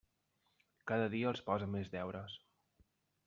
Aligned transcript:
Cada 0.91 1.09
dia 1.15 1.29
els 1.33 1.43
posen 1.49 1.71
més 1.75 1.91
deures. 1.99 2.39